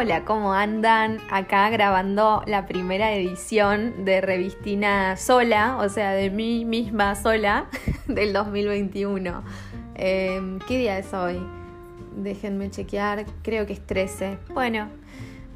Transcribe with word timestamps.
Hola, 0.00 0.24
¿cómo 0.24 0.52
andan? 0.52 1.18
Acá 1.28 1.68
grabando 1.70 2.44
la 2.46 2.66
primera 2.66 3.12
edición 3.14 4.04
de 4.04 4.20
Revistina 4.20 5.16
Sola, 5.16 5.76
o 5.78 5.88
sea, 5.88 6.12
de 6.12 6.30
mí 6.30 6.64
misma 6.64 7.16
sola, 7.16 7.66
del 8.06 8.32
2021. 8.32 9.42
Em, 9.96 10.60
¿Qué 10.68 10.78
día 10.78 10.98
es 11.00 11.12
hoy? 11.12 11.44
Déjenme 12.16 12.70
chequear, 12.70 13.26
creo 13.42 13.66
que 13.66 13.72
es 13.72 13.84
13. 13.84 14.38
Bueno, 14.54 14.88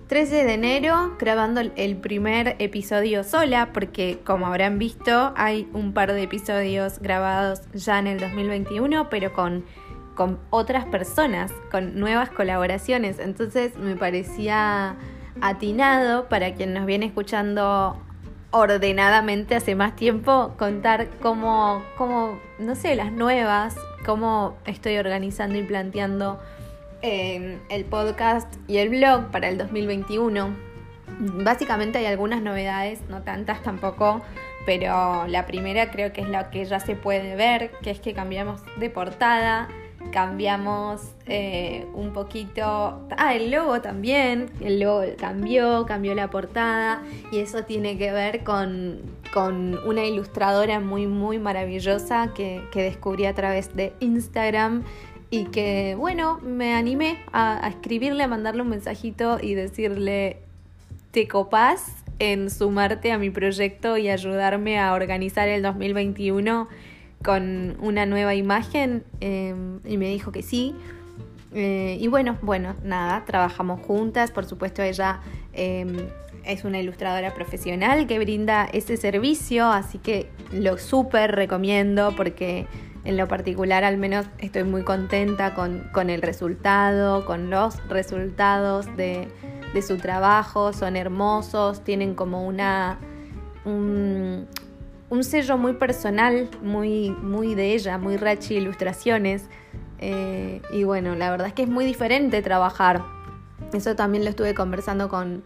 13 0.08 0.44
de 0.44 0.54
enero 0.54 1.16
grabando 1.20 1.60
el 1.60 1.96
primer 1.98 2.56
episodio 2.58 3.22
sola, 3.22 3.70
porque 3.72 4.18
como 4.24 4.48
habrán 4.48 4.76
visto, 4.76 5.32
hay 5.36 5.68
un 5.72 5.92
par 5.92 6.12
de 6.12 6.20
episodios 6.20 6.98
grabados 6.98 7.60
ya 7.74 8.00
en 8.00 8.08
el 8.08 8.18
2021, 8.18 9.08
pero 9.08 9.32
con 9.32 9.64
con 10.14 10.38
otras 10.50 10.84
personas, 10.86 11.52
con 11.70 11.98
nuevas 11.98 12.30
colaboraciones. 12.30 13.18
Entonces 13.18 13.76
me 13.76 13.96
parecía 13.96 14.96
atinado 15.40 16.28
para 16.28 16.54
quien 16.54 16.74
nos 16.74 16.86
viene 16.86 17.06
escuchando 17.06 17.96
ordenadamente 18.50 19.54
hace 19.54 19.74
más 19.74 19.96
tiempo, 19.96 20.54
contar 20.58 21.08
cómo, 21.20 21.82
cómo 21.96 22.38
no 22.58 22.74
sé, 22.74 22.94
las 22.94 23.10
nuevas, 23.10 23.74
cómo 24.04 24.58
estoy 24.66 24.98
organizando 24.98 25.58
y 25.58 25.62
planteando 25.62 26.38
eh, 27.00 27.58
el 27.70 27.84
podcast 27.86 28.54
y 28.68 28.76
el 28.76 28.90
blog 28.90 29.30
para 29.30 29.48
el 29.48 29.56
2021. 29.56 30.50
Básicamente 31.18 31.98
hay 31.98 32.06
algunas 32.06 32.42
novedades, 32.42 33.00
no 33.08 33.22
tantas 33.22 33.62
tampoco, 33.62 34.20
pero 34.66 35.26
la 35.28 35.46
primera 35.46 35.90
creo 35.90 36.12
que 36.12 36.20
es 36.20 36.28
la 36.28 36.50
que 36.50 36.64
ya 36.64 36.78
se 36.78 36.94
puede 36.94 37.36
ver, 37.36 37.70
que 37.82 37.90
es 37.90 38.00
que 38.00 38.12
cambiamos 38.12 38.60
de 38.76 38.90
portada 38.90 39.68
cambiamos 40.10 41.02
eh, 41.26 41.86
un 41.94 42.12
poquito, 42.12 43.06
ah, 43.16 43.34
el 43.34 43.50
logo 43.50 43.80
también, 43.80 44.50
el 44.60 44.80
logo 44.80 45.02
cambió, 45.18 45.86
cambió 45.86 46.14
la 46.14 46.28
portada. 46.30 47.02
Y 47.30 47.38
eso 47.38 47.64
tiene 47.64 47.96
que 47.98 48.12
ver 48.12 48.44
con, 48.44 49.00
una 49.86 50.04
ilustradora 50.04 50.80
muy, 50.80 51.06
muy 51.06 51.38
maravillosa 51.38 52.32
que, 52.34 52.62
descubrí 52.74 53.26
a 53.26 53.34
través 53.34 53.74
de 53.74 53.92
Instagram. 54.00 54.84
Y 55.30 55.46
que, 55.46 55.94
bueno, 55.98 56.40
me 56.42 56.74
animé 56.74 57.18
a, 57.32 57.64
a 57.64 57.68
escribirle, 57.70 58.24
a 58.24 58.28
mandarle 58.28 58.60
un 58.60 58.68
mensajito 58.68 59.38
y 59.40 59.54
decirle, 59.54 60.38
¿te 61.10 61.26
copás 61.26 62.04
en 62.18 62.50
sumarte 62.50 63.12
a 63.12 63.18
mi 63.18 63.30
proyecto 63.30 63.96
y 63.96 64.10
ayudarme 64.10 64.78
a 64.78 64.92
organizar 64.92 65.48
el 65.48 65.62
2021? 65.62 66.68
Con 67.22 67.76
una 67.80 68.06
nueva 68.06 68.34
imagen 68.34 69.04
em, 69.20 69.80
y 69.84 69.96
me 69.96 70.08
dijo 70.08 70.32
que 70.32 70.42
sí. 70.42 70.74
Eh, 71.54 71.98
y 72.00 72.08
bueno, 72.08 72.38
bueno, 72.42 72.74
nada, 72.82 73.24
trabajamos 73.26 73.80
juntas, 73.80 74.30
por 74.30 74.46
supuesto 74.46 74.82
ella 74.82 75.20
em, 75.52 76.08
es 76.44 76.64
una 76.64 76.80
ilustradora 76.80 77.34
profesional 77.34 78.06
que 78.06 78.18
brinda 78.18 78.64
ese 78.72 78.96
servicio, 78.96 79.66
así 79.66 79.98
que 79.98 80.28
lo 80.50 80.78
súper 80.78 81.32
recomiendo 81.32 82.14
porque 82.16 82.66
en 83.04 83.16
lo 83.16 83.28
particular 83.28 83.84
al 83.84 83.98
menos 83.98 84.26
estoy 84.38 84.64
muy 84.64 84.82
contenta 84.82 85.54
con, 85.54 86.10
el 86.10 86.22
resultado, 86.22 87.24
con 87.26 87.50
los 87.50 87.86
resultados 87.88 88.86
de, 88.96 89.28
de, 89.74 89.82
su 89.82 89.98
trabajo, 89.98 90.72
son 90.72 90.96
hermosos, 90.96 91.84
tienen 91.84 92.14
como 92.14 92.46
una... 92.46 92.98
Un, 93.64 94.48
un 95.12 95.24
sello 95.24 95.58
muy 95.58 95.74
personal, 95.74 96.48
muy, 96.62 97.10
muy 97.10 97.54
de 97.54 97.74
ella, 97.74 97.98
muy 97.98 98.16
Rachi 98.16 98.54
Ilustraciones. 98.54 99.44
Eh, 99.98 100.62
y 100.72 100.84
bueno, 100.84 101.14
la 101.16 101.30
verdad 101.30 101.48
es 101.48 101.52
que 101.52 101.64
es 101.64 101.68
muy 101.68 101.84
diferente 101.84 102.40
trabajar. 102.40 103.02
Eso 103.74 103.94
también 103.94 104.24
lo 104.24 104.30
estuve 104.30 104.54
conversando 104.54 105.10
con, 105.10 105.44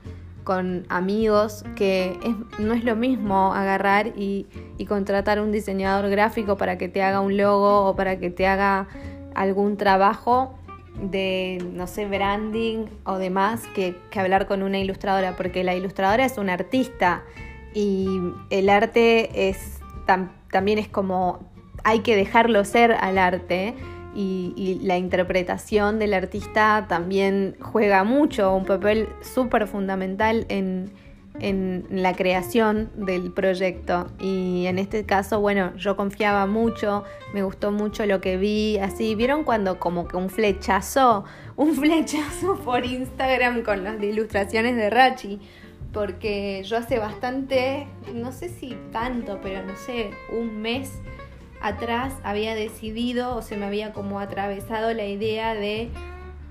amigos, 0.89 1.65
que 1.75 2.17
no 2.61 2.75
es 2.75 2.85
lo 2.85 2.95
mismo 2.95 3.55
agarrar 3.55 4.13
y, 4.17 4.47
y, 4.79 4.87
contratar 4.87 5.41
un 5.41 5.51
diseñador 5.51 6.09
gráfico 6.11 6.57
para 6.57 6.79
que 6.79 6.89
te 6.89 7.03
haga 7.03 7.19
un 7.21 7.37
logo 7.37 7.87
o 7.87 7.97
para 7.97 8.21
que 8.21 8.31
te 8.31 8.47
haga 8.47 8.87
algún 9.35 9.77
trabajo 9.77 10.57
de, 11.03 11.59
no 11.73 11.89
sé, 11.89 12.07
branding 12.07 12.85
o 13.03 13.19
demás, 13.19 13.65
que, 13.75 13.97
que 14.11 14.21
hablar 14.21 14.47
con 14.47 14.63
una 14.63 14.79
ilustradora, 14.79 15.35
porque 15.37 15.65
la 15.65 15.75
ilustradora 15.75 16.25
es 16.25 16.39
una 16.39 16.53
artista 16.53 17.25
y 17.77 18.33
el 18.49 18.71
arte 18.71 19.51
es 19.51 19.81
también 20.51 20.79
es 20.79 20.89
como 20.89 21.51
hay 21.85 22.01
que 22.01 22.17
dejarlo 22.17 22.65
ser 22.65 22.93
al 22.93 23.19
arte 23.19 23.75
y, 24.15 24.81
la 24.83 24.97
interpretación 24.97 25.99
del 25.99 26.15
artista 26.15 26.87
también 26.89 27.55
juega 27.61 28.03
mucho, 28.03 28.55
un 28.55 28.65
papel 28.65 29.11
súper 29.21 29.67
fundamental 29.67 30.47
en, 30.49 30.91
la 31.91 32.15
creación 32.15 32.91
del 32.97 33.31
proyecto. 33.31 34.07
Y 34.19 34.65
en 34.69 34.79
este 34.79 35.05
caso, 35.05 35.41
bueno, 35.41 35.77
yo 35.77 35.95
confiaba 35.95 36.47
mucho, 36.47 37.05
me 37.35 37.43
gustó 37.43 37.73
mucho 37.73 38.07
lo 38.07 38.23
que 38.23 38.39
vi, 38.39 38.79
así, 38.79 39.15
¿vieron 39.15 39.45
cuando 39.45 39.79
como 39.79 40.09
que 40.09 40.17
un 40.17 40.31
flechazo, 40.31 41.25
un 41.57 41.75
flechazo 41.75 42.57
por 42.65 42.87
Instagram 42.87 43.65
con 43.65 43.85
las 43.85 44.03
ilustraciones 44.03 44.77
de 44.77 44.89
Rachi? 44.89 45.41
Porque 45.93 46.63
yo 46.65 46.77
hace 46.77 46.99
bastante, 46.99 47.87
no 48.13 48.33
sé 48.33 48.49
si 48.49 48.77
tanto, 48.93 49.41
pero 49.43 49.65
no 49.65 49.77
sé, 49.77 50.11
un 50.31 50.61
mes 50.61 51.01
atrás 51.61 52.15
había 52.23 52.55
decidido 52.55 53.37
o 53.37 53.43
se 53.43 53.57
me 53.57 53.67
había 53.67 53.93
como 53.93 54.21
atravesado 54.21 54.93
la 54.93 55.07
idea 55.07 55.55
de 55.55 55.91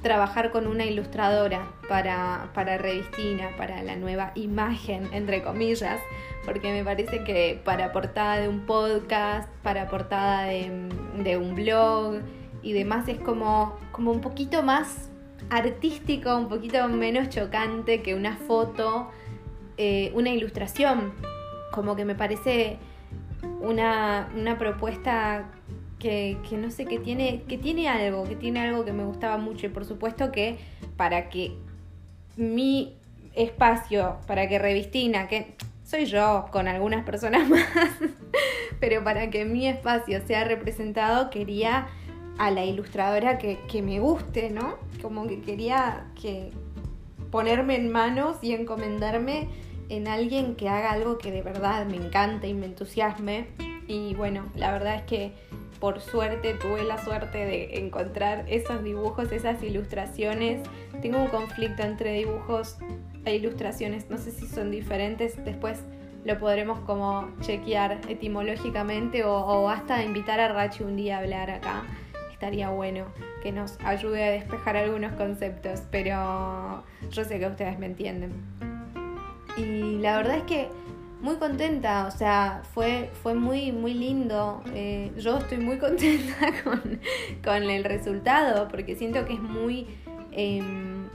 trabajar 0.01 0.51
con 0.51 0.67
una 0.67 0.85
ilustradora 0.85 1.67
para, 1.89 2.51
para 2.53 2.77
Revistina, 2.77 3.49
para 3.57 3.81
la 3.81 3.95
nueva 3.95 4.33
imagen, 4.35 5.09
entre 5.13 5.41
comillas, 5.41 5.99
porque 6.45 6.71
me 6.71 6.83
parece 6.83 7.23
que 7.23 7.59
para 7.65 7.91
portada 7.91 8.37
de 8.37 8.47
un 8.47 8.67
podcast, 8.67 9.49
para 9.63 9.87
portada 9.87 10.43
de, 10.43 11.37
un 11.37 11.55
blog 11.55 12.19
y 12.61 12.73
demás 12.73 13.07
es 13.07 13.17
como, 13.17 13.79
como 13.91 14.11
un 14.11 14.21
poquito 14.21 14.61
más 14.61 15.09
artístico, 15.49 16.35
un 16.35 16.49
poquito 16.49 16.87
menos 16.87 17.29
chocante 17.29 18.03
que 18.03 18.13
una 18.13 18.37
foto 18.37 19.09
eh, 19.77 20.11
una 20.13 20.29
ilustración, 20.29 21.13
como 21.71 21.95
que 21.95 22.05
me 22.05 22.15
parece 22.15 22.77
una, 23.61 24.55
propuesta 24.57 25.49
que, 25.99 26.37
no 26.51 26.71
sé, 26.71 26.85
que 26.85 26.99
tiene, 26.99 27.43
que 27.47 27.57
tiene 27.57 27.89
algo, 27.89 28.23
que 28.25 28.35
tiene 28.35 28.61
algo 28.61 28.85
que 28.85 28.93
me 28.93 29.03
gustaba 29.03 29.37
mucho 29.37 29.65
y 29.65 29.69
por 29.69 29.85
supuesto 29.85 30.31
que 30.31 30.57
para 30.97 31.29
que 31.29 31.57
mi 32.37 32.95
espacio, 33.33 34.17
para 34.27 34.47
que 34.47 34.59
Revistina, 34.59 35.27
que 35.27 35.55
soy 35.83 36.05
yo 36.05 36.45
con 36.51 36.67
algunas 36.67 37.03
personas 37.05 37.49
más, 37.49 37.67
pero 38.79 39.03
para 39.03 39.29
que 39.29 39.45
mi 39.45 39.67
espacio 39.67 40.25
sea 40.25 40.43
representado 40.43 41.29
quería 41.29 41.87
a 42.37 42.51
la 42.51 42.65
ilustradora 42.65 43.37
que, 43.37 43.59
que 43.69 43.81
me 43.81 43.99
guste, 43.99 44.51
¿no? 44.51 44.77
Como 45.01 45.25
que 45.27 45.41
quería 45.41 46.07
que 46.21 46.51
ponerme 47.35 47.75
en 47.75 47.91
manos 47.91 48.37
y 48.41 48.53
encomendarme 48.53 49.49
en 49.89 50.07
alguien 50.07 50.55
que 50.55 50.69
haga 50.69 50.93
algo 50.93 51.17
que 51.17 51.33
de 51.33 51.41
verdad 51.41 51.85
me 51.85 51.97
encante 51.97 52.47
y 52.47 52.53
me 52.53 52.65
entusiasme. 52.65 53.47
Y 53.89 54.15
bueno, 54.15 54.45
la 54.55 54.71
verdad 54.71 54.95
es 54.95 55.01
que 55.01 55.33
por 55.81 55.99
suerte 55.99 56.53
tuve 56.53 56.85
la 56.85 56.97
suerte 56.97 57.39
de 57.39 57.79
encontrar 57.79 58.45
esos 58.47 58.85
dibujos, 58.85 59.33
esas 59.33 59.61
ilustraciones. 59.63 60.61
Tengo 61.01 61.17
un 61.17 61.27
conflicto 61.27 61.83
entre 61.83 62.13
dibujos 62.13 62.77
e 63.25 63.35
ilustraciones, 63.35 64.09
no 64.09 64.17
sé 64.17 64.31
si 64.31 64.47
son 64.47 64.71
diferentes, 64.71 65.35
después 65.43 65.81
lo 66.23 66.39
podremos 66.39 66.79
como 66.85 67.27
chequear 67.41 67.99
etimológicamente 68.07 69.25
o, 69.25 69.69
hasta 69.69 70.05
invitar 70.05 70.39
a 70.39 70.47
Rachi 70.53 70.83
un 70.85 70.95
día 70.95 71.17
a 71.17 71.19
hablar 71.19 71.51
acá. 71.51 71.83
Estaría 72.35 72.69
bueno 72.69 73.05
que 73.41 73.53
nos 73.53 73.79
ayude 73.79 74.21
a 74.25 74.31
despejar 74.31 74.75
algunos 74.75 75.13
conceptos, 75.13 75.83
pero 75.89 76.83
yo 77.09 77.23
sé 77.23 77.39
que 77.39 77.47
ustedes 77.47 77.79
me 77.79 77.85
entienden. 77.85 78.33
Y 79.55 79.99
la 79.99 80.17
verdad 80.17 80.39
es 80.39 80.43
que 80.43 80.67
muy 81.21 81.37
contenta, 81.37 82.07
o 82.07 82.11
sea, 82.11 82.61
fue, 82.73 83.09
fue 83.23 83.35
muy, 83.35 83.71
muy 83.71 83.93
lindo. 83.93 84.61
Eh, 84.73 85.13
yo 85.17 85.37
estoy 85.37 85.59
muy 85.59 85.77
contenta 85.79 86.51
con, 86.65 87.63
el 87.63 87.85
resultado 87.85 88.67
porque 88.67 88.97
siento 88.97 89.23
que 89.23 89.35
es 89.35 89.41
muy... 89.41 89.87
Em, 90.33 91.05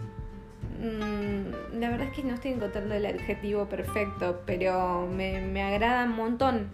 mm, 0.80 1.78
la 1.80 1.90
verdad 1.90 2.06
es 2.06 2.16
que 2.16 2.22
no 2.24 2.32
estoy 2.32 2.52
encontrando 2.52 2.94
el 2.94 3.04
adjetivo 3.04 3.66
perfecto, 3.66 4.40
pero 4.46 5.06
me, 5.06 5.62
agrada 5.62 6.04
un 6.04 6.16
montón 6.16 6.70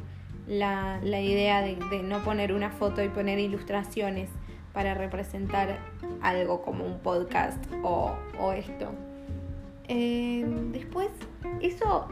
la, 0.47 1.01
idea 1.03 1.63
de, 1.63 1.77
no 2.03 2.23
poner 2.23 2.53
una 2.53 2.71
foto 2.71 3.03
y 3.03 3.09
poner 3.09 3.39
ilustraciones 3.39 4.31
para 4.73 4.95
representar 4.95 5.79
algo 6.21 6.63
como 6.63 6.85
un 6.85 6.99
podcast 7.01 7.65
o, 7.83 8.13
o 8.39 8.53
esto. 8.53 8.93
Em, 9.89 10.73
después, 10.73 11.09
eso 11.61 12.09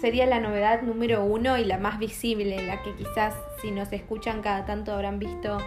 sería 0.00 0.26
la 0.26 0.40
novedad 0.40 0.82
número 0.82 1.24
uno 1.24 1.56
y 1.58 1.64
la 1.64 1.78
más 1.78 1.98
visible, 1.98 2.66
la 2.66 2.82
que 2.82 2.94
quizás 2.94 3.34
si 3.60 3.70
nos 3.70 3.92
escuchan 3.92 4.42
cada 4.42 4.66
tanto 4.66 4.92
habrán 4.92 5.18
visto 5.18 5.58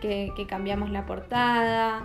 que, 0.00 0.32
cambiamos 0.48 0.90
la 0.90 1.06
portada. 1.06 2.02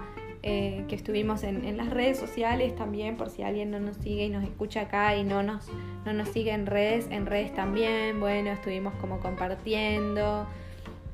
Eh, 0.49 0.85
que 0.87 0.95
estuvimos 0.95 1.43
en, 1.43 1.75
las 1.75 1.89
redes 1.89 2.17
sociales 2.17 2.73
también, 2.73 3.17
por 3.17 3.29
si 3.29 3.43
alguien 3.43 3.69
no 3.69 3.81
nos 3.81 3.97
sigue 3.97 4.27
y 4.27 4.29
nos 4.29 4.45
escucha 4.45 4.83
acá 4.83 5.13
y 5.17 5.25
no 5.25 5.43
nos, 5.43 5.67
no 6.05 6.13
nos 6.13 6.29
sigue 6.29 6.51
en 6.51 6.65
redes, 6.65 7.07
en 7.11 7.25
redes 7.25 7.53
también, 7.53 8.21
bueno, 8.21 8.51
estuvimos 8.51 8.93
como 9.01 9.19
compartiendo. 9.19 10.47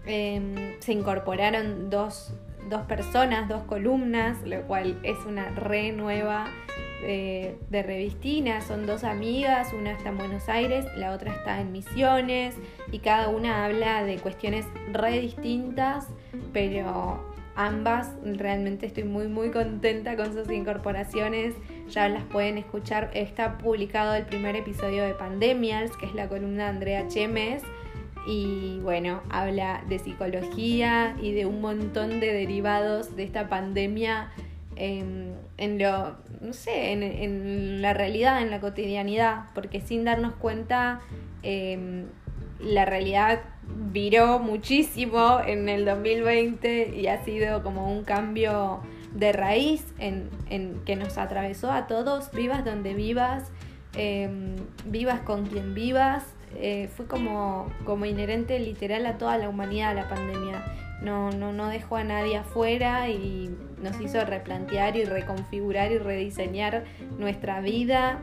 Em, 0.06 0.80
se 0.80 0.94
incorporaron 0.94 1.89
dos, 1.89 2.31
dos 2.69 2.83
personas, 2.83 3.50
dos 3.50 3.63
columnas, 3.63 4.38
lo 4.45 4.62
cual 4.68 5.00
es 5.01 5.18
una 5.25 5.50
re 5.50 5.91
nueva 5.94 6.45
de, 7.01 7.57
revistina. 7.71 8.62
Son 8.62 8.85
dos 8.85 9.03
amigas, 9.03 9.74
una 9.74 9.94
está 9.94 10.09
en 10.09 10.18
Buenos 10.19 10.47
Aires, 10.47 10.85
la 10.95 11.12
otra 11.12 11.33
está 11.33 11.59
en 11.59 11.71
Misiones 11.71 12.56
y 12.91 13.00
cada 13.00 13.30
una 13.30 13.65
habla 13.65 14.03
de 14.03 14.18
cuestiones 14.18 14.68
re 14.91 15.19
distintas, 15.21 16.07
pero 16.53 17.32
ambas 17.56 18.12
realmente 18.24 18.86
estoy 18.86 19.04
muy 19.04 19.28
muy 19.28 19.52
contenta 19.52 20.16
con 20.16 20.34
sus 20.34 20.50
incorporaciones. 20.52 21.54
Ya 21.90 22.10
las 22.10 22.24
pueden 22.24 22.58
escuchar. 22.58 23.12
Está 23.14 23.58
publicado 23.58 24.16
el 24.16 24.26
primer 24.26 24.56
episodio 24.56 25.04
de 25.04 25.14
Pandemials, 25.14 25.96
que 25.98 26.06
es 26.06 26.16
la 26.16 26.28
columna 26.28 26.64
de 26.64 26.70
Andrea 26.70 27.08
Chemes 27.08 27.64
y 28.26 28.80
bueno, 28.82 29.22
habla 29.30 29.84
de 29.90 30.00
psicología 30.00 31.16
y 31.22 31.34
de 31.34 31.46
un 31.46 31.62
montón 31.62 32.20
de 32.20 32.32
derivados 32.32 33.16
de 33.16 33.24
esta 33.24 33.50
pandemia 33.50 34.32
en, 34.76 35.36
lo, 35.78 36.16
no 36.42 36.54
sé, 36.54 36.94
en, 36.94 37.82
la 37.82 37.94
realidad, 37.94 38.42
en 38.42 38.50
la 38.50 38.60
cotidianidad, 38.60 39.46
porque 39.54 39.82
sin 39.82 40.04
darnos 40.04 40.34
cuenta, 40.36 41.02
em, 41.44 42.06
la 42.60 42.86
realidad 42.86 43.42
viró 43.92 44.39
muchísimo 44.39 45.39
en 45.45 45.69
el 45.69 45.86
2020 45.86 46.95
y 46.95 47.07
ha 47.07 47.24
sido 47.24 47.63
como 47.63 47.92
un 47.92 48.04
cambio 48.04 48.81
de 49.13 49.31
raíz 49.31 49.86
en, 50.00 50.30
que 50.86 50.95
nos 50.95 51.18
atravesó 51.18 51.71
a 51.71 51.88
todos, 51.88 52.31
vivas 52.31 52.65
donde 52.65 52.94
vivas, 52.94 53.51
em, 53.95 54.56
vivas 54.86 55.21
con 55.21 55.45
quien 55.45 55.74
vivas, 55.74 56.24
eh, 56.56 56.89
fue 56.95 57.07
como, 57.07 57.71
como 57.86 58.06
inherente 58.06 58.60
literal 58.60 59.06
a 59.06 59.18
toda 59.18 59.38
la 59.38 59.50
humanidad 59.50 59.95
la 59.95 60.07
pandemia. 60.07 60.63
No, 61.01 61.31
no, 61.31 61.51
no 61.51 61.68
dejó 61.68 61.98
a 61.98 62.04
nadie 62.04 62.38
afuera 62.38 63.09
y 63.09 63.56
nos 63.81 64.00
hizo 64.00 64.24
replantear 64.24 64.95
y 64.95 65.04
reconfigurar 65.04 65.92
y 65.92 65.98
rediseñar 65.98 66.86
nuestra 67.18 67.59
vida. 67.59 68.21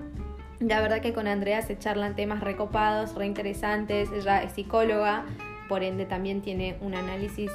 La 0.61 0.83
verdad 0.83 1.01
que 1.01 1.15
con 1.15 1.27
Andrea 1.27 1.63
se 1.63 1.79
charlan 1.79 2.15
temas 2.15 2.41
recopados, 2.41 3.15
reinteresantes. 3.15 4.11
Ella 4.13 4.43
es 4.43 4.53
psicóloga, 4.53 5.25
por 5.69 5.83
ende 5.83 6.05
también 6.05 6.43
tiene 6.43 6.77
un 6.83 6.95
análisis 6.95 7.51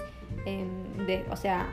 em, 0.45 1.05
de, 1.05 1.23
o 1.29 1.35
sea, 1.35 1.69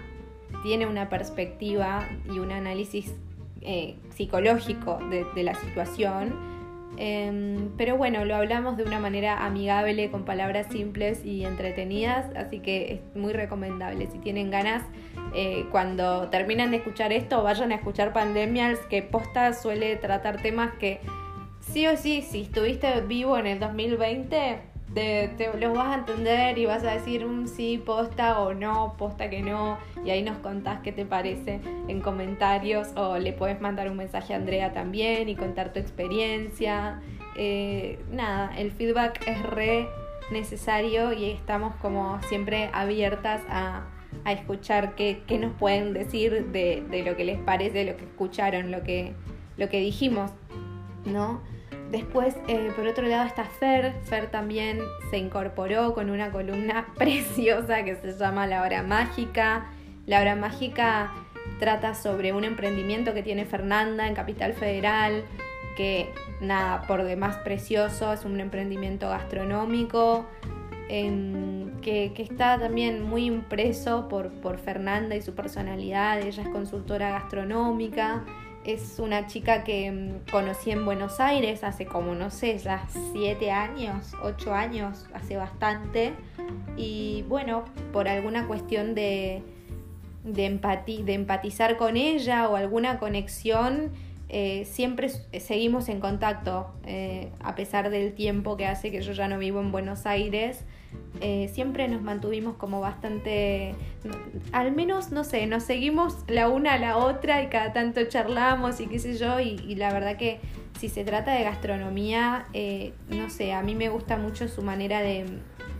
tiene 0.63 0.87
una 0.87 1.09
perspectiva 1.09 2.07
y 2.27 2.39
un 2.39 2.53
análisis 2.53 3.15
eh, 3.63 3.97
psicológico 4.11 4.99
de, 5.09 5.25
de 5.35 5.43
la 5.43 5.55
situación 5.55 6.52
Em, 6.99 7.71
pero 7.77 7.97
bueno, 7.97 8.25
lo 8.25 8.37
hablamos 8.37 8.77
de 8.77 8.85
una 8.85 8.99
manera 8.99 9.45
amigable, 9.45 10.11
con 10.11 10.25
palabras 10.25 10.67
simples 10.71 11.25
y 11.25 11.45
entretenidas, 11.45 12.27
así 12.37 12.61
que 12.61 12.93
es 12.95 13.17
muy 13.17 13.33
recomendable. 13.33 14.09
Si 14.11 14.19
tienen 14.19 14.51
ganas, 14.51 14.83
eh, 15.35 15.67
cuando 15.71 16.29
terminan 16.29 16.71
de 16.71 16.79
escuchar 16.79 17.13
esto, 17.13 17.43
vayan 17.43 17.73
a 17.73 17.77
escuchar 17.77 18.13
Pandemials, 18.13 18.79
que 18.91 19.03
posta 19.03 19.53
suele 19.55 19.97
tratar 19.97 20.43
temas 20.43 20.75
que 20.75 21.01
sí 21.61 21.87
o 21.87 21.97
sí, 21.97 22.23
si 22.23 22.43
estuviste 22.43 23.01
vivo 23.03 23.39
en 23.39 23.47
el 23.47 23.59
2020, 23.59 24.72
te, 24.95 25.51
los 25.59 25.77
vas 25.77 25.89
a 25.89 25.95
entender 26.01 26.59
y 26.59 26.67
vas 26.67 26.85
a 26.85 26.93
decir 26.93 27.25
un 27.25 27.49
sí, 27.49 27.83
posta 27.85 28.41
o 28.41 28.55
no, 28.55 28.95
posta 28.99 29.31
que 29.31 29.43
no, 29.43 29.79
y 30.05 30.11
ahí 30.11 30.23
nos 30.23 30.39
contás 30.39 30.81
qué 30.81 30.93
te 30.93 31.05
parece 31.05 31.61
en 31.89 32.01
comentarios 32.01 32.89
o 32.97 33.19
le 33.19 33.33
puedes 33.33 33.61
mandar 33.61 33.91
un 33.91 33.97
mensaje 33.97 34.35
a 34.35 34.37
Andrea 34.37 34.73
también 34.73 35.29
y 35.29 35.37
contar 35.37 35.73
tu 35.73 35.81
experiencia. 35.81 37.01
Eh, 37.37 37.99
nada, 38.11 38.55
el 38.59 38.71
feedback 38.71 39.27
es 39.27 39.43
re 39.43 39.89
necesario 40.31 41.13
y 41.13 41.31
estamos 41.31 41.75
como 41.77 42.21
siempre 42.23 42.71
abiertas 42.73 43.43
a, 43.49 43.87
escuchar 44.27 44.95
qué, 44.95 45.23
nos 45.41 45.53
pueden 45.55 45.95
decir 45.95 46.47
de, 46.53 46.85
de, 46.91 47.03
lo 47.03 47.17
que 47.17 47.25
les 47.25 47.39
parece, 47.39 47.85
lo 47.85 47.97
que 47.97 48.05
escucharon, 48.05 48.71
lo 48.71 48.83
que, 48.83 49.15
lo 49.57 49.69
que 49.71 49.81
dijimos, 49.81 50.31
¿no? 51.07 51.41
Después, 51.93 52.35
eh, 52.49 52.73
por 52.75 52.87
otro 52.87 53.07
lado, 53.07 53.27
está 53.27 53.45
Fer. 53.45 53.93
Fer 54.05 54.31
también 54.31 54.81
se 55.11 55.19
incorporó 55.19 55.93
con 55.93 56.09
una 56.09 56.31
columna 56.31 56.87
preciosa 56.97 57.85
que 57.85 57.97
se 57.97 58.17
llama 58.17 58.47
La 58.47 58.63
Hora 58.63 58.83
Mágica. 58.83 59.67
La 60.07 60.23
Hora 60.23 60.35
Mágica 60.35 61.13
trata 61.61 61.95
sobre 61.95 62.33
un 62.33 62.45
emprendimiento 62.45 63.13
que 63.13 63.23
tiene 63.23 63.45
Fernanda 63.45 64.09
en 64.09 64.15
Capital 64.15 64.55
Federal, 64.55 65.23
que 65.77 66.09
nada, 66.41 66.81
por 66.87 67.05
demás 67.05 67.37
precioso, 67.45 68.11
es 68.15 68.25
un 68.25 68.41
emprendimiento 68.41 69.11
gastronómico. 69.11 70.25
Em, 70.89 71.79
que, 71.83 72.13
que, 72.15 72.23
está 72.23 72.59
también 72.59 73.03
muy 73.03 73.27
impreso 73.27 74.09
por, 74.09 74.31
por 74.41 74.59
Fernanda 74.59 75.15
y 75.15 75.21
su 75.21 75.35
personalidad. 75.35 76.21
Ella 76.23 76.43
es 76.43 76.49
consultora 76.49 77.11
gastronómica 77.11 78.25
es 78.65 78.99
una 78.99 79.27
chica 79.27 79.65
que 79.65 79.91
mm, 79.91 80.31
conocí 80.31 80.71
en 80.71 80.85
Buenos 80.85 81.21
Aires 81.21 81.65
hace 81.65 81.87
como, 81.87 82.15
no 82.15 82.31
sé, 82.31 82.59
ya 82.59 82.87
siete 83.13 83.51
años, 83.51 84.13
ocho 84.23 84.55
años, 84.55 85.07
hace 85.15 85.37
bastante. 85.37 86.15
Y 86.77 87.25
bueno, 87.29 87.65
por 87.93 88.09
alguna 88.09 88.47
cuestión 88.47 88.95
de, 88.95 89.43
de, 90.25 90.61
de 91.05 91.15
empatizar 91.15 91.77
con 91.77 91.97
ella 91.97 92.49
o 92.49 92.57
alguna 92.57 92.99
conexión, 92.99 93.93
eh, 94.35 94.65
siempre 94.65 95.11
seguimos 95.11 95.91
en 95.91 96.01
contacto, 96.01 96.73
eh, 96.87 97.31
a 97.41 97.55
pesar 97.55 97.91
del 97.91 98.15
tiempo 98.15 98.57
que 98.57 98.67
hace 98.67 98.91
que 98.91 99.03
yo 99.03 99.13
ya 99.13 99.29
no 99.29 99.39
vivo 99.39 99.61
en 99.61 99.71
Buenos 99.73 100.07
Aires. 100.07 100.65
Eh, 101.21 101.51
siempre 101.53 101.87
nos 101.87 102.01
mantuvimos 102.01 102.57
como 102.57 102.81
bastante, 102.81 103.75
al 104.53 104.73
menos, 104.73 105.13
no 105.13 105.25
sé, 105.25 105.47
nos 105.47 105.65
seguimos 105.65 106.17
la 106.29 106.49
una 106.49 106.75
a 106.75 106.79
la 106.79 106.97
otra 106.97 107.43
y 107.43 107.49
cada 107.49 107.75
tanto 107.75 108.03
charlamos 108.07 108.81
y 108.81 108.87
qué 108.87 108.99
sé 108.99 109.19
yo, 109.19 109.39
y, 109.39 109.75
la 109.75 109.93
verdad 109.93 110.17
que 110.17 110.41
si 110.79 110.89
se 110.89 111.05
trata 111.05 111.35
de 111.35 111.45
gastronomía, 111.45 112.47
no 113.11 113.29
sé, 113.29 113.53
a 113.53 113.63
mí 113.63 113.75
me 113.75 113.91
gusta 113.91 114.17
mucho 114.17 114.49
su 114.49 114.63
manera 114.63 115.03
de, 115.03 115.27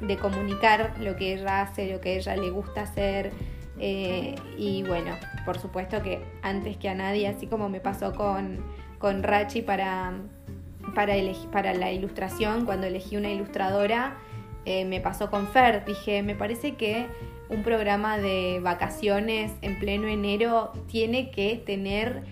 de 0.03 0.17
comunicar 0.19 0.95
lo 1.01 1.17
que 1.17 1.35
ella 1.35 1.63
hace, 1.63 1.91
lo 1.91 2.03
que 2.03 2.17
ella 2.17 2.37
le 2.37 2.51
gusta 2.51 2.83
hacer. 2.83 3.33
Y 3.79 4.85
bueno, 4.87 5.17
por 5.45 5.59
supuesto 5.59 6.03
que 6.03 6.25
antes 6.43 6.77
que 6.77 6.89
a 6.89 6.95
nadie, 6.95 7.27
así 7.29 7.47
como 7.47 7.69
me 7.69 7.81
pasó 7.81 8.15
con, 8.15 8.65
con 8.99 9.23
Rachi 9.23 9.63
para, 9.63 10.13
para, 10.95 11.15
para 11.51 11.75
la 11.75 11.91
ilustración, 11.91 12.65
cuando 12.65 12.87
elegí 12.87 13.17
una 13.17 13.31
ilustradora, 13.31 14.17
eh, 14.65 14.85
me 14.85 15.01
pasó 15.01 15.31
con 15.31 15.49
Fer. 15.49 15.85
Dije, 15.85 16.23
me 16.23 16.35
parece 16.35 16.75
que 16.77 17.07
un 17.49 17.63
programa 17.63 18.19
de 18.19 18.61
vacaciones 18.63 19.53
en 19.61 19.79
pleno 19.79 20.07
enero 20.07 20.73
tiene 20.87 21.31
que 21.31 21.57
tener 21.57 22.23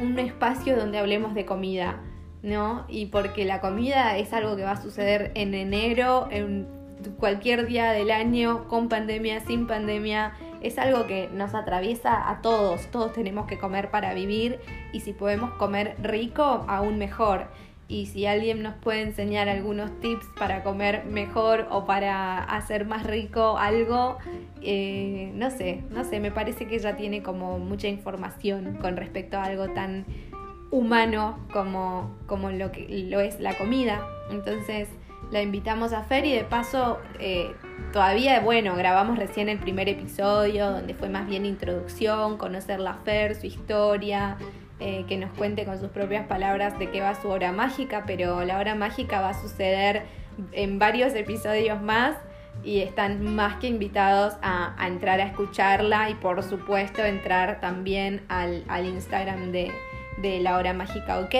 un 0.00 0.18
espacio 0.18 0.76
donde 0.76 0.98
hablemos 0.98 1.34
de 1.34 1.44
comida, 1.44 2.00
¿no? 2.42 2.84
Y 2.88 3.06
porque 3.06 3.44
la 3.44 3.60
comida 3.60 4.16
es 4.18 4.32
algo 4.32 4.56
que 4.56 4.62
va 4.64 4.72
a 4.72 4.82
suceder 4.82 5.32
en 5.34 5.54
enero, 5.54 6.28
en 6.30 6.68
cualquier 7.18 7.66
día 7.66 7.92
del 7.92 8.10
año, 8.10 8.66
con 8.68 8.88
pandemia, 8.88 9.40
sin 9.40 9.66
pandemia, 9.66 10.34
es 10.60 10.78
algo 10.78 11.06
que 11.06 11.28
nos 11.32 11.54
atraviesa 11.54 12.30
a 12.30 12.40
todos, 12.40 12.86
todos 12.90 13.12
tenemos 13.12 13.46
que 13.46 13.58
comer 13.58 13.90
para 13.90 14.14
vivir 14.14 14.60
y 14.92 15.00
si 15.00 15.12
podemos 15.12 15.52
comer 15.52 15.94
rico, 16.02 16.64
aún 16.68 16.98
mejor. 16.98 17.48
Y 17.86 18.06
si 18.06 18.24
alguien 18.24 18.62
nos 18.62 18.74
puede 18.76 19.02
enseñar 19.02 19.50
algunos 19.50 20.00
tips 20.00 20.24
para 20.38 20.62
comer 20.62 21.04
mejor 21.04 21.66
o 21.70 21.84
para 21.84 22.42
hacer 22.42 22.86
más 22.86 23.06
rico 23.06 23.58
algo, 23.58 24.16
eh, 24.62 25.30
no 25.34 25.50
sé, 25.50 25.82
no 25.90 26.02
sé, 26.02 26.18
me 26.18 26.30
parece 26.30 26.66
que 26.66 26.76
ella 26.76 26.96
tiene 26.96 27.22
como 27.22 27.58
mucha 27.58 27.88
información 27.88 28.78
con 28.80 28.96
respecto 28.96 29.36
a 29.36 29.44
algo 29.44 29.68
tan 29.68 30.06
humano 30.70 31.38
como, 31.52 32.16
como 32.26 32.50
lo 32.50 32.72
que 32.72 32.88
lo 33.10 33.20
es 33.20 33.38
la 33.38 33.54
comida. 33.58 34.00
Entonces 34.30 34.88
la 35.30 35.42
invitamos 35.42 35.92
a 35.92 36.02
Fer 36.02 36.24
y 36.24 36.32
de 36.32 36.44
paso 36.44 36.98
eh, 37.18 37.54
todavía, 37.92 38.40
bueno, 38.40 38.76
grabamos 38.76 39.18
recién 39.18 39.48
el 39.48 39.58
primer 39.58 39.88
episodio 39.88 40.70
donde 40.70 40.94
fue 40.94 41.08
más 41.08 41.26
bien 41.26 41.46
introducción, 41.46 42.36
conocer 42.36 42.80
la 42.80 42.94
Fer, 42.94 43.34
su 43.34 43.46
historia, 43.46 44.36
eh, 44.80 45.04
que 45.08 45.16
nos 45.16 45.32
cuente 45.32 45.64
con 45.64 45.78
sus 45.78 45.88
propias 45.88 46.26
palabras 46.26 46.78
de 46.78 46.90
qué 46.90 47.00
va 47.00 47.14
su 47.20 47.28
hora 47.28 47.52
mágica, 47.52 48.04
pero 48.06 48.44
la 48.44 48.58
hora 48.58 48.74
mágica 48.74 49.20
va 49.20 49.30
a 49.30 49.40
suceder 49.40 50.02
en 50.52 50.78
varios 50.78 51.14
episodios 51.14 51.80
más 51.80 52.16
y 52.62 52.80
están 52.80 53.34
más 53.34 53.56
que 53.56 53.66
invitados 53.66 54.34
a, 54.42 54.74
entrar 54.86 55.20
a 55.20 55.24
escucharla 55.24 56.10
y 56.10 56.14
por 56.14 56.42
supuesto 56.42 57.02
entrar 57.02 57.60
también 57.60 58.22
al, 58.28 58.64
Instagram 58.84 59.52
de, 59.52 59.72
de 60.18 60.40
la 60.40 60.56
hora 60.56 60.72
mágica 60.72 61.18
OK 61.20 61.34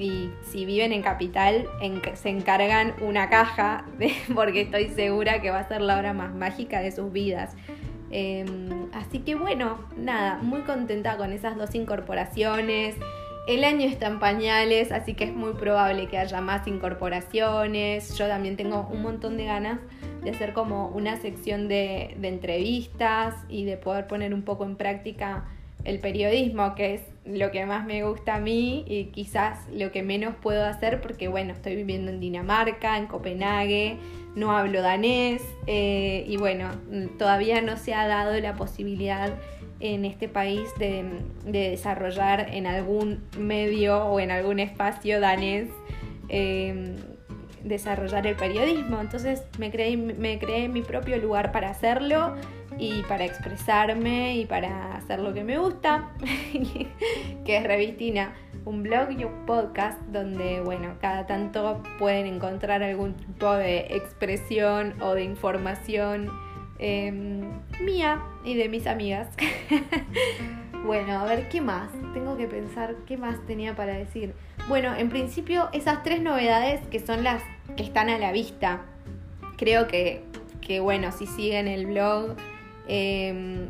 y 0.00 0.30
si 0.50 0.64
viven 0.64 0.92
en 0.92 1.02
capital 1.02 1.68
se 2.14 2.30
encargan 2.30 2.94
una 3.02 3.28
caja 3.28 3.84
porque 4.34 4.62
estoy 4.62 4.88
segura 4.88 5.42
que 5.42 5.50
va 5.50 5.58
a 5.58 5.68
ser 5.68 5.82
la 5.82 5.98
hora 5.98 6.14
más 6.14 6.34
mágica 6.34 6.80
de 6.80 6.90
sus 6.90 7.12
vidas. 7.12 7.54
Em, 8.10 8.88
así 8.92 9.20
que 9.20 9.34
bueno, 9.34 9.78
nada, 9.96 10.38
muy 10.42 10.62
contenta 10.62 11.18
con 11.18 11.32
esas 11.32 11.54
dos 11.56 11.74
incorporaciones. 11.74 12.96
El 13.46 13.62
año 13.62 13.86
está 13.86 14.06
en 14.06 14.20
pañales, 14.20 14.90
así 14.90 15.14
que 15.14 15.24
es 15.24 15.34
muy 15.34 15.52
probable 15.52 16.06
que 16.06 16.16
haya 16.16 16.40
más 16.40 16.66
incorporaciones. 16.66 18.16
Yo 18.16 18.26
también 18.26 18.56
tengo 18.56 18.88
un 18.90 19.02
montón 19.02 19.36
de 19.36 19.44
ganas 19.44 19.80
de 20.22 20.30
hacer 20.30 20.54
como 20.54 20.88
una 20.88 21.16
sección 21.16 21.68
de 21.68 22.16
entrevistas 22.22 23.34
y 23.50 23.64
de 23.64 23.76
poder 23.76 24.06
poner 24.06 24.32
un 24.32 24.42
poco 24.42 24.64
en 24.64 24.76
práctica 24.76 25.44
el 25.84 25.98
periodismo, 25.98 26.74
que 26.74 26.94
es 26.94 27.02
lo 27.24 27.50
que 27.50 27.66
más 27.66 27.86
me 27.86 28.02
gusta 28.02 28.36
a 28.36 28.40
mí 28.40 28.84
y 28.88 29.06
quizás 29.06 29.66
lo 29.72 29.92
que 29.92 30.02
menos 30.02 30.34
puedo 30.40 30.64
hacer 30.64 31.00
porque 31.00 31.28
bueno, 31.28 31.52
estoy 31.52 31.76
viviendo 31.76 32.10
en 32.10 32.20
Dinamarca, 32.20 32.96
en 32.96 33.06
Copenhague, 33.06 33.98
no 34.34 34.56
hablo 34.56 34.82
danés 34.82 35.42
eh, 35.66 36.24
y 36.26 36.36
bueno, 36.36 36.70
todavía 37.18 37.60
no 37.62 37.76
se 37.76 37.94
ha 37.94 38.06
dado 38.06 38.38
la 38.40 38.54
posibilidad 38.54 39.34
en 39.80 40.04
este 40.04 40.28
país 40.28 40.68
de, 40.78 41.04
desarrollar 41.44 42.48
en 42.52 42.66
algún 42.66 43.22
medio 43.38 44.04
o 44.04 44.20
en 44.20 44.30
algún 44.30 44.60
espacio 44.60 45.20
danés 45.20 45.68
eh, 46.28 46.96
desarrollar 47.64 48.26
el 48.26 48.36
periodismo. 48.36 49.00
Entonces 49.00 49.42
me 49.58 49.70
creé, 49.70 49.96
me 49.96 50.38
creé 50.38 50.68
mi 50.68 50.82
propio 50.82 51.16
lugar 51.18 51.52
para 51.52 51.70
hacerlo 51.70 52.34
y 52.80 53.02
para 53.02 53.26
expresarme 53.26 54.38
y 54.38 54.46
para 54.46 54.96
hacer 54.96 55.20
lo 55.20 55.34
que 55.34 55.44
me 55.44 55.58
gusta, 55.58 56.08
que 57.44 57.56
es 57.56 57.62
Revistina, 57.62 58.32
un 58.64 58.82
blog 58.82 59.10
y 59.10 59.24
un 59.24 59.44
podcast 59.44 60.00
donde, 60.06 60.62
bueno, 60.62 60.94
cada 60.98 61.26
tanto 61.26 61.82
pueden 61.98 62.24
encontrar 62.26 62.82
algún 62.82 63.14
tipo 63.14 63.52
de 63.52 63.80
expresión 63.90 64.94
o 65.02 65.12
de 65.12 65.24
información 65.24 66.30
em, 66.78 67.42
mía 67.84 68.22
y 68.44 68.54
de 68.54 68.70
mis 68.70 68.86
amigas. 68.86 69.28
bueno, 70.86 71.20
a 71.20 71.24
ver, 71.26 71.50
¿qué 71.50 71.60
más? 71.60 71.90
Tengo 72.14 72.38
que 72.38 72.46
pensar 72.46 72.96
qué 73.06 73.18
más 73.18 73.44
tenía 73.46 73.76
para 73.76 73.92
decir. 73.92 74.34
Bueno, 74.68 74.94
en 74.96 75.10
principio 75.10 75.68
esas 75.74 76.02
tres 76.02 76.22
novedades 76.22 76.80
que 76.88 76.98
son 76.98 77.24
las 77.24 77.42
que 77.76 77.82
están 77.82 78.08
a 78.08 78.16
la 78.16 78.32
vista. 78.32 78.80
Creo 79.58 79.86
que, 79.86 80.24
que 80.62 80.80
bueno, 80.80 81.12
si 81.12 81.26
siguen 81.26 81.68
el 81.68 81.84
blog 81.84 82.36
Em, 82.88 83.68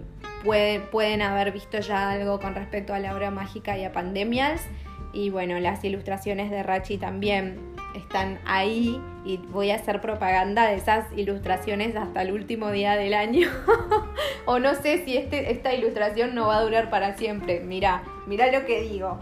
pueden 0.90 1.22
haber 1.22 1.52
visto 1.52 1.78
ya 1.80 2.10
algo 2.10 2.40
con 2.40 2.54
respecto 2.54 2.94
a 2.94 2.98
la 2.98 3.14
obra 3.14 3.30
mágica 3.30 3.76
y 3.76 3.84
a 3.84 3.92
pandemias. 3.92 4.66
Y 5.12 5.30
bueno, 5.30 5.58
las 5.58 5.84
ilustraciones 5.84 6.50
de 6.50 6.62
Rachi 6.62 6.96
también 6.96 7.58
están 7.96 8.38
ahí 8.46 9.00
y 9.24 9.38
voy 9.38 9.70
a 9.70 9.76
hacer 9.76 10.00
propaganda 10.00 10.68
de 10.68 10.76
esas 10.76 11.06
ilustraciones 11.16 11.96
hasta 11.96 12.22
el 12.22 12.32
último 12.32 12.70
día 12.70 12.96
del 12.96 13.14
año. 13.14 13.48
o 14.46 14.58
no 14.58 14.74
sé 14.74 15.04
si 15.04 15.16
este, 15.16 15.50
esta 15.50 15.74
ilustración 15.74 16.34
no 16.34 16.46
va 16.46 16.58
a 16.58 16.62
durar 16.62 16.90
para 16.90 17.16
siempre. 17.16 17.60
Mira, 17.60 18.02
mira 18.26 18.50
lo 18.52 18.64
que 18.64 18.82
digo. 18.82 19.20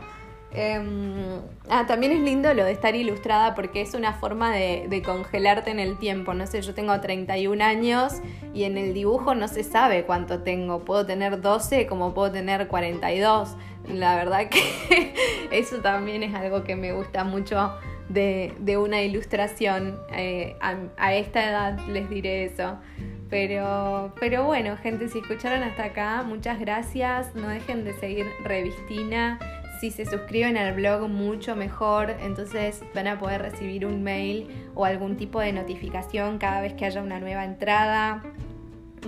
Em, 0.51 1.43
ah, 1.69 1.87
también 1.87 2.13
es 2.13 2.21
lindo 2.21 2.53
lo 2.55 2.65
de 2.65 2.73
estar 2.73 2.95
ilustrada 2.95 3.55
porque 3.55 3.83
es 3.83 3.93
una 3.93 4.15
forma 4.15 4.51
de, 4.51 5.03
congelarte 5.05 5.71
en 5.71 5.79
el 5.79 5.99
tiempo. 5.99 6.35
No 6.35 6.47
sé, 6.47 6.63
yo 6.63 6.75
tengo 6.75 6.99
31 6.99 7.63
años 7.63 8.15
y 8.55 8.65
en 8.65 8.79
el 8.79 8.95
dibujo 8.95 9.35
no 9.35 9.49
se 9.49 9.63
sabe 9.63 10.05
cuánto 10.05 10.43
tengo. 10.43 10.85
Puedo 10.85 11.05
tener 11.05 11.41
12 11.41 11.87
como 11.87 12.15
puedo 12.15 12.33
tener 12.33 12.69
42. 12.69 13.57
La 13.93 14.17
verdad 14.17 14.49
que 14.49 15.15
eso 15.51 15.79
también 15.79 16.23
es 16.23 16.35
algo 16.35 16.65
que 16.65 16.77
me 16.77 16.93
gusta 16.93 17.25
mucho 17.25 17.73
de, 18.09 18.77
una 18.79 19.03
ilustración. 19.03 19.99
Eh, 20.13 20.57
a, 20.61 21.15
esta 21.15 21.49
edad 21.49 21.79
les 21.89 22.09
diré 22.09 22.45
eso. 22.45 22.79
Pero, 23.29 24.15
pero 24.19 24.45
bueno, 24.45 24.79
gente, 24.79 25.09
si 25.09 25.19
escucharon 25.19 25.63
hasta 25.63 25.85
acá, 25.85 26.23
muchas 26.23 26.59
gracias. 26.59 27.35
No 27.35 27.49
dejen 27.49 27.85
de 27.85 27.93
seguir 27.93 28.27
Revistina 28.43 29.39
si 29.81 29.91
se 29.91 30.05
suscriben 30.05 30.57
al 30.57 30.75
blog 30.75 31.09
mucho 31.09 31.55
mejor, 31.55 32.11
entonces 32.21 32.83
van 32.95 33.07
a 33.07 33.19
poder 33.19 33.43
recibir 33.43 33.87
un 33.87 34.03
mail 34.03 34.49
o 34.75 34.85
algún 34.85 35.17
tipo 35.17 35.41
de 35.41 35.53
notificación 35.53 36.39
cada 36.39 36.61
vez 36.61 36.75
que 36.75 36.85
haya 36.85 37.03
una 37.03 37.21
nueva 37.21 37.45
entrada. 37.45 38.23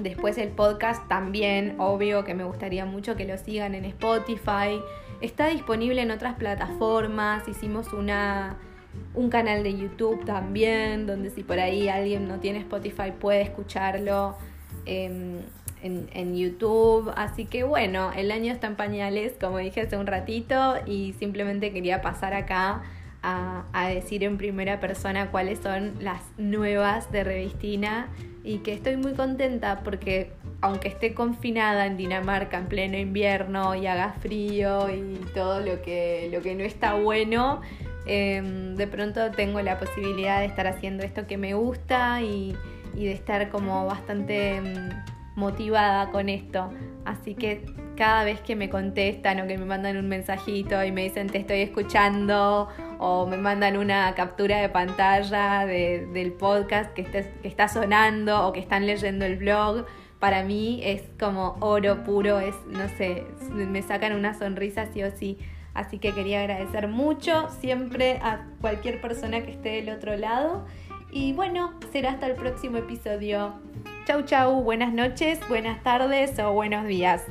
Después 0.01 0.39
el 0.39 0.51
podcast 0.51 1.07
también, 1.09 1.75
obvio 1.79 2.25
que 2.25 2.35
me 2.35 2.45
gustaría 2.45 2.85
mucho 2.85 3.17
que 3.17 3.25
lo 3.25 3.37
sigan 3.37 3.75
en 3.75 3.85
Spotify. 3.87 4.81
Está 5.21 5.49
disponible 5.49 6.03
en 6.03 6.11
otras 6.11 6.37
plataformas, 6.37 7.49
hicimos 7.49 7.93
una, 7.93 8.57
un 9.15 9.29
canal 9.29 9.63
de 9.63 9.77
YouTube 9.77 10.25
también, 10.25 11.07
donde 11.07 11.31
si 11.31 11.43
por 11.43 11.59
ahí 11.59 11.89
alguien 11.89 12.29
no 12.29 12.39
tiene 12.39 12.61
Spotify 12.61 13.13
puede 13.19 13.43
escucharlo. 13.43 14.37
Em, 14.87 15.39
en, 15.83 16.37
YouTube. 16.37 17.13
Así 17.17 17.45
que 17.45 17.65
bueno, 17.65 18.13
el 18.13 18.31
año 18.31 18.53
está 18.53 18.67
en 18.67 18.77
pañales, 18.77 19.35
como 19.41 19.59
dije 19.59 19.83
hace 19.83 19.97
un 19.97 20.07
ratito, 20.07 20.75
y 20.87 21.15
simplemente 21.19 21.73
quería 21.73 22.03
pasar 22.03 22.35
acá 22.35 22.83
a, 23.23 23.89
decir 23.89 24.25
en 24.25 24.39
primera 24.39 24.81
persona 24.81 25.31
cuáles 25.31 25.59
son 25.59 25.95
las 26.01 26.23
nuevas 26.39 27.11
de 27.13 27.25
Revistina 27.25 28.09
y 28.45 28.59
que 28.59 28.73
estoy 28.73 28.97
muy 28.97 29.13
contenta 29.13 29.81
porque 29.85 30.33
aunque 30.63 30.89
esté 30.89 31.13
confinada 31.13 31.87
en 31.87 31.97
Dinamarca 31.97 32.59
en 32.59 32.67
pleno 32.67 32.97
invierno 32.97 33.75
y 33.75 33.87
haga 33.87 34.15
frío 34.21 34.89
y 34.89 35.19
todo 35.35 35.61
lo 35.61 35.83
que, 35.83 36.31
lo 36.33 36.41
que 36.41 36.55
no 36.55 36.65
está 36.65 36.95
bueno, 36.95 37.61
em, 38.07 38.75
de 38.77 38.87
pronto 38.87 39.31
tengo 39.33 39.61
la 39.61 39.79
posibilidad 39.79 40.41
de 40.41 40.47
estar 40.47 40.67
haciendo 40.67 41.03
esto 41.03 41.27
que 41.27 41.37
me 41.37 41.55
gusta 41.55 42.23
y, 42.23 42.57
y 42.95 43.07
de 43.07 43.13
estar 43.13 43.51
como 43.51 43.87
bastante 43.87 44.57
em, 44.57 44.91
motivada 45.41 46.11
con 46.11 46.29
esto. 46.29 46.71
Así 47.05 47.35
que 47.35 47.65
cada 47.97 48.23
vez 48.25 48.41
que 48.41 48.55
me 48.55 48.71
contestan 48.71 49.41
o 49.41 49.47
que 49.47 49.59
me 49.59 49.65
mandan 49.65 49.97
un 49.97 50.09
mensajito 50.09 50.85
y 50.85 50.93
me 50.93 51.03
dicen 51.03 51.27
te 51.29 51.39
estoy 51.39 51.63
escuchando 51.63 52.69
o 52.99 53.27
me 53.27 53.37
mandan 53.37 53.77
una 53.77 54.15
captura 54.15 54.59
de 54.59 54.69
pantalla 54.69 55.67
del 55.67 56.33
podcast 56.33 56.93
que, 56.93 57.05
que 57.05 57.49
está 57.49 57.67
sonando 57.67 58.47
o 58.47 58.53
que 58.53 58.61
están 58.61 58.87
leyendo 58.87 59.25
el 59.25 59.37
blog, 59.37 59.87
para 60.21 60.45
mí 60.45 60.81
es 60.85 61.03
como 61.19 61.57
oro 61.61 62.05
puro, 62.05 62.39
es, 62.41 62.55
no 62.67 62.87
sé, 62.99 63.25
me 63.51 63.81
sacan 63.83 64.13
una 64.13 64.35
sonrisa 64.35 64.87
sí 64.93 65.03
o 65.03 65.11
sí. 65.11 65.39
Así 65.73 65.99
que 65.99 66.13
quería 66.13 66.41
agradecer 66.41 66.89
mucho 66.89 67.49
siempre 67.61 68.19
a 68.23 68.45
cualquier 68.61 69.01
persona 69.01 69.41
que 69.41 69.53
esté 69.53 69.71
del 69.71 69.89
otro 69.89 70.17
lado. 70.17 70.67
Y 71.11 71.33
bueno, 71.33 71.73
será 71.91 72.11
hasta 72.11 72.27
el 72.27 72.35
próximo 72.35 72.77
episodio. 72.77 73.55
Chau, 74.11 74.23
chau, 74.23 74.61
buenas 74.65 74.93
noches, 74.93 75.39
buenas 75.49 75.85
tardes 75.85 76.37
o 76.41 76.53
buenos 76.53 76.85
días. 76.85 77.25